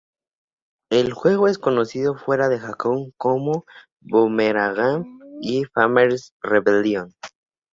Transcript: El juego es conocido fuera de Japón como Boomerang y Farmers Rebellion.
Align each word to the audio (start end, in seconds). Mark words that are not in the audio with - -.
El 0.89 1.13
juego 1.13 1.47
es 1.47 1.59
conocido 1.59 2.15
fuera 2.17 2.49
de 2.49 2.57
Japón 2.57 3.13
como 3.17 3.65
Boomerang 3.99 5.05
y 5.41 5.63
Farmers 5.65 6.33
Rebellion. 6.41 7.13